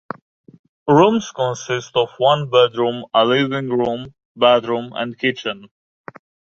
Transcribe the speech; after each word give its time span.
Rooms 0.87 1.29
consist 1.31 1.95
of 1.95 2.09
one 2.17 2.49
bedroom, 2.49 3.05
a 3.13 3.23
living 3.23 3.69
room, 3.69 4.15
bathroom 4.35 4.93
and 4.95 5.15
kitchen. 5.15 5.69